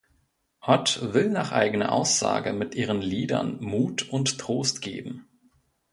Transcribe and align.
Ott 0.61 1.13
will 1.13 1.29
nach 1.29 1.51
eigener 1.51 1.91
Aussage 1.91 2.53
mit 2.53 2.73
ihren 2.73 3.03
Liedern 3.03 3.59
Mut 3.63 4.09
und 4.09 4.39
Trost 4.39 4.81
geben. 4.81 5.27